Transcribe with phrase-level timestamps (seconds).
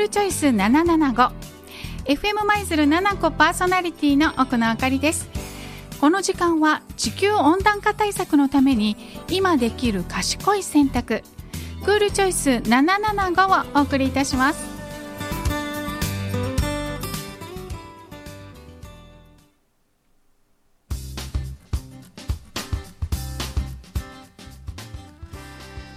[0.00, 1.30] ルチョイス775
[2.06, 5.28] FM 舞鶴7個パーソナリティの奥野あかりです。
[6.00, 8.96] この時間は地球温暖化対策のために
[9.28, 11.22] 今できる賢い選択。
[11.84, 14.70] クールチョイス775をお送りいたします。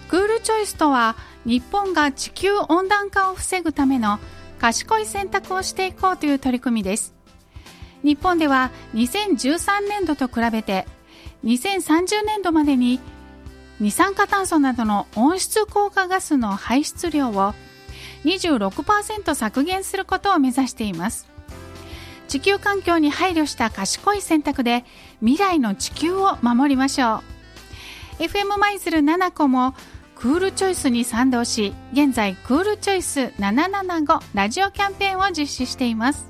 [0.09, 4.19] クールチョイスとは日本が地球温暖化を防ぐための
[4.59, 7.13] 賢い選択をしていこうという取り組みです。
[8.03, 10.85] 日本では2013年度と比べて
[11.43, 12.99] 2030年度までに
[13.79, 17.53] 二酸化炭素などの温室効果ガスの排出量を
[18.23, 21.29] 26%削減することを目指しています。
[22.27, 24.85] 地球環境に配慮した賢い選択で
[25.19, 27.21] 未来の地球を守りましょ
[28.19, 28.23] う。
[28.23, 29.75] FM 舞鶴7個も
[30.23, 36.29] クールチョイスに賛同し現在クールチョイス775ラジオキャンペーンを実施しています。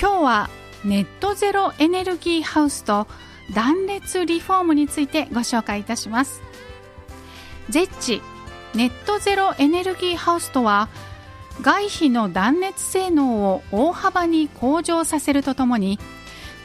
[0.00, 0.50] 今日は
[0.82, 3.06] ネットゼロエネルギーハウスと
[3.54, 6.40] 断熱リフォームについてご紹介いたします。
[7.68, 8.22] ゼッチ
[8.74, 10.88] ネットゼロエネルギーハウスとは
[11.60, 15.98] 外皮の断熱性能を大幅に向上させるとともに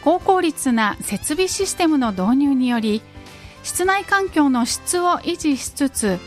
[0.03, 3.01] 高効率な設備システムの導入により
[3.63, 6.19] 室内環境の質を維持しつつ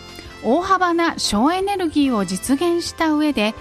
[0.43, 3.55] 大幅な省エネルギーを実現した上で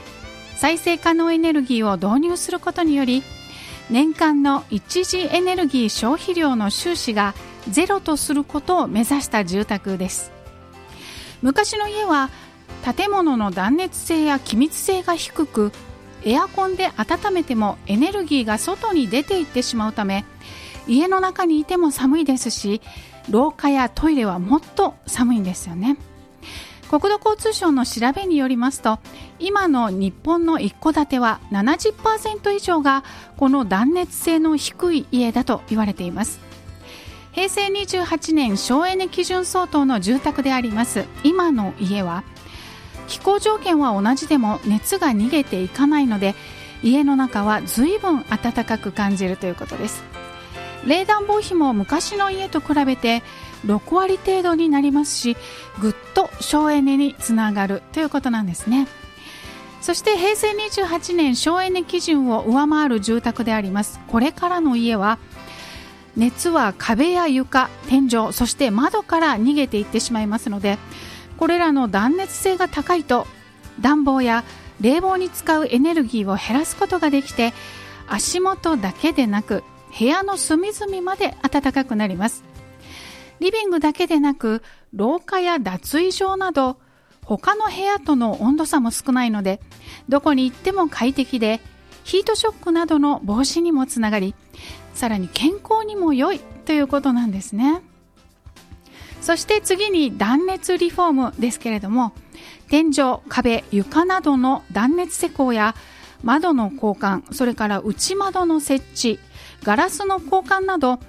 [0.58, 3.23] 再生可能エネルギーを導入することにより
[3.89, 7.33] 年間の一次エネルギー消費量の収支が
[7.69, 10.31] ゼロとすることを目指した住宅です。
[11.41, 12.30] 昔の家は
[12.95, 15.71] 建物の断熱性や気密性が低く
[16.25, 20.25] エアコンで温めてもエネルギーが外に出ていってしまうため
[20.87, 22.81] 家の中にいても寒いですし
[23.29, 25.97] 廊下やトイレはもっと寒いんですよね。
[26.87, 28.99] 国土交通省の調べによりますと
[29.39, 33.03] 今の日本の一戸建ては70%以上が
[33.37, 36.39] この断熱性の低い家だと言われています。
[37.35, 42.23] 平成28年省エネ基準相当の住宅であります今の家は
[43.08, 46.36] 気候条件は同じでも熱が逃げていかないので
[46.83, 50.04] 家の中は随分暖かく感じるということです。
[50.86, 53.23] 冷暖房費も昔の家と比べて
[53.65, 55.36] 6割程度になりますし
[55.82, 58.88] ぐっと省エネにつながるということなんですね。
[59.82, 63.99] そして平成28年省エネ基準を上回る住宅であります。
[64.08, 65.17] これからの家は
[66.15, 70.77] 熱は壁や床天井そして窓から逃げていってしまいますので
[71.37, 73.27] これらの断熱性が高いと
[73.81, 74.43] 暖房や
[74.81, 77.53] 冷房に使うエネルギーを減らすことができて
[78.07, 79.63] 足元だけでなく
[79.97, 82.43] 部屋の隅々まで暖かくなります
[83.39, 84.61] リビングだけでなく
[84.93, 86.77] 廊下や脱衣場など
[87.23, 89.59] 他の部屋との温度差も少ないので
[90.09, 91.59] どこに行っても快適で
[92.03, 94.35] ヒートショックなどの防止にもつながり
[94.93, 97.81] さらに健康にも良いということなんですね。
[99.25, 102.13] そして次に断熱リフォームですけれども
[102.69, 105.73] 天井壁床などの断熱施工や
[106.21, 109.19] 窓の交換それから内窓の設置
[109.64, 110.99] ガラスの交換など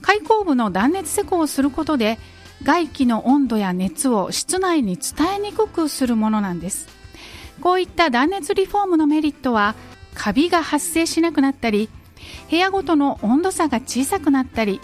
[0.00, 2.20] 開口部の断熱施工をすることで
[2.62, 6.88] 外気の温度や熱を室内に伝えにくくするものなんです。
[7.60, 9.74] こういった断熱リフォームのメリットは
[10.14, 11.90] カビが発生しなくなったり
[12.48, 14.80] 部屋ごとの温度差が小さくなったり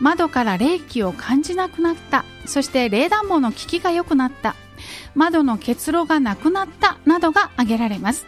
[0.00, 2.24] 窓から冷気を感じなくなった。
[2.46, 4.54] そして冷暖房の効きが良くなった。
[5.14, 6.98] 窓の結露がなくなった。
[7.04, 8.26] などが挙げられます。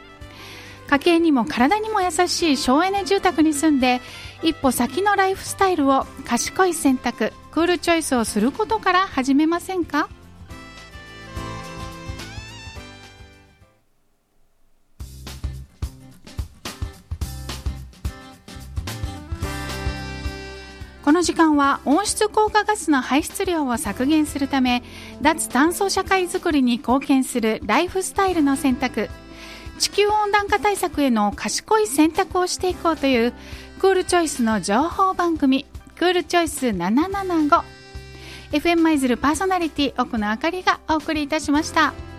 [0.86, 4.02] 家計にも体にも優しい省エネ住宅に住んで
[4.42, 10.08] 一歩先のライフスタイルを賢い選択クールチョイスをすることから始めませんか？
[21.04, 24.82] この時間は温室効果ガスの排出量を削減するため
[25.20, 29.10] 脱炭素社会づくりに貢献するライフスタイルの選択
[29.78, 33.34] 地球温暖化対策への賢い選択をしていこうという
[33.80, 35.66] クールチョイスの情報番組
[35.98, 42.13] クールチョイス 775FM 舞鶴パーソナリティ奥野あかりがお送りいたしました。